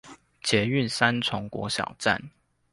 [0.41, 2.31] 捷運三重國小站